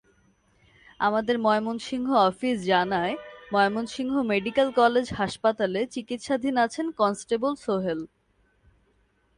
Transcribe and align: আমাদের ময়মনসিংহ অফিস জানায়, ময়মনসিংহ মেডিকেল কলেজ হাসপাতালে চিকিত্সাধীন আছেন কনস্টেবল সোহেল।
আমাদের 0.99 1.35
ময়মনসিংহ 1.39 2.09
অফিস 2.29 2.57
জানায়, 2.65 3.13
ময়মনসিংহ 3.53 4.13
মেডিকেল 4.23 4.67
কলেজ 4.71 5.05
হাসপাতালে 5.13 5.81
চিকিত্সাধীন 5.85 6.55
আছেন 6.57 6.85
কনস্টেবল 6.91 7.53
সোহেল। 7.55 7.99